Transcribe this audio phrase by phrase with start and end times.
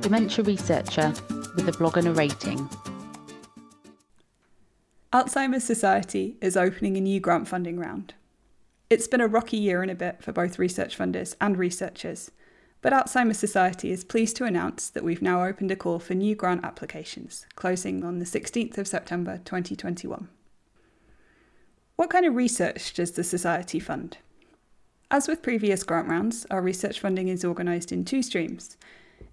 [0.00, 1.12] dementia researcher
[1.54, 2.68] with a blog and a rating.
[5.12, 8.14] Alzheimer's Society is opening a new grant funding round.
[8.88, 12.30] It's been a rocky year and a bit for both research funders and researchers,
[12.80, 16.34] but Alzheimer's Society is pleased to announce that we've now opened a call for new
[16.34, 20.28] grant applications, closing on the 16th of September 2021.
[21.96, 24.16] What kind of research does the Society fund?
[25.10, 28.78] As with previous grant rounds, our research funding is organised in two streams.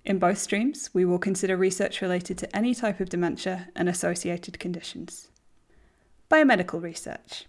[0.07, 4.57] In both streams, we will consider research related to any type of dementia and associated
[4.57, 5.27] conditions.
[6.31, 7.45] Biomedical research.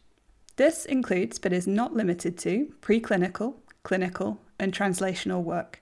[0.57, 3.55] This includes, but is not limited to, preclinical,
[3.85, 5.81] clinical, and translational work,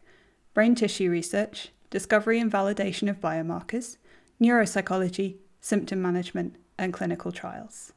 [0.53, 3.97] brain tissue research, discovery and validation of biomarkers,
[4.39, 7.95] neuropsychology, symptom management, and clinical trials.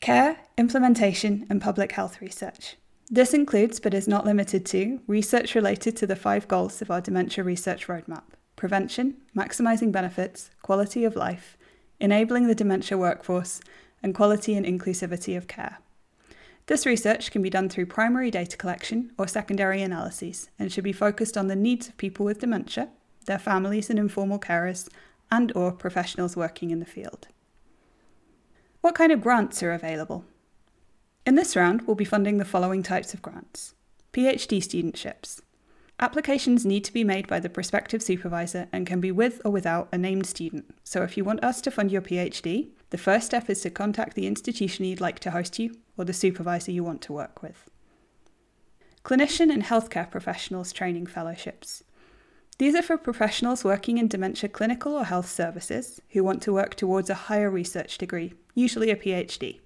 [0.00, 2.74] Care, implementation, and public health research.
[3.10, 7.00] This includes, but is not limited to, research related to the five goals of our
[7.00, 8.22] dementia research roadmap
[8.56, 11.58] prevention, maximising benefits, quality of life,
[12.00, 13.60] enabling the dementia workforce,
[14.02, 15.78] and quality and inclusivity of care.
[16.66, 20.92] This research can be done through primary data collection or secondary analyses and should be
[20.92, 22.88] focused on the needs of people with dementia,
[23.26, 24.88] their families and informal carers,
[25.30, 27.28] and or professionals working in the field.
[28.80, 30.24] What kind of grants are available?
[31.26, 33.74] In this round, we'll be funding the following types of grants.
[34.12, 35.40] PhD studentships.
[35.98, 39.88] Applications need to be made by the prospective supervisor and can be with or without
[39.90, 40.76] a named student.
[40.84, 44.14] So if you want us to fund your PhD, the first step is to contact
[44.14, 47.70] the institution you'd like to host you or the supervisor you want to work with.
[49.02, 51.84] Clinician and healthcare professionals training fellowships.
[52.58, 56.74] These are for professionals working in dementia clinical or health services who want to work
[56.74, 59.60] towards a higher research degree, usually a PhD.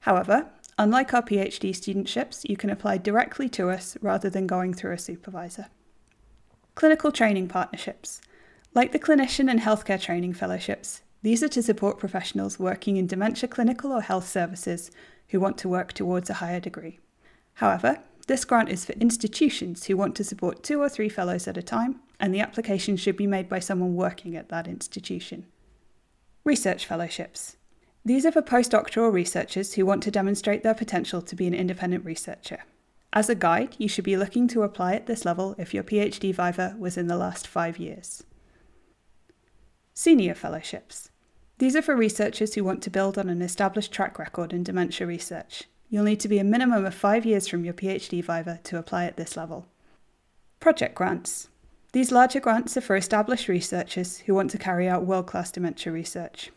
[0.00, 0.48] However,
[0.80, 4.98] Unlike our PhD studentships, you can apply directly to us rather than going through a
[4.98, 5.66] supervisor.
[6.76, 8.20] Clinical training partnerships.
[8.74, 13.48] Like the clinician and healthcare training fellowships, these are to support professionals working in dementia
[13.48, 14.92] clinical or health services
[15.30, 17.00] who want to work towards a higher degree.
[17.54, 21.56] However, this grant is for institutions who want to support two or three fellows at
[21.56, 25.46] a time, and the application should be made by someone working at that institution.
[26.44, 27.56] Research fellowships.
[28.08, 32.06] These are for postdoctoral researchers who want to demonstrate their potential to be an independent
[32.06, 32.60] researcher.
[33.12, 36.34] As a guide, you should be looking to apply at this level if your PhD
[36.34, 38.24] viva was in the last five years.
[39.92, 41.10] Senior Fellowships.
[41.58, 45.06] These are for researchers who want to build on an established track record in dementia
[45.06, 45.64] research.
[45.90, 49.04] You'll need to be a minimum of five years from your PhD viva to apply
[49.04, 49.66] at this level.
[50.60, 51.50] Project Grants.
[51.92, 55.92] These larger grants are for established researchers who want to carry out world class dementia
[55.92, 56.50] research.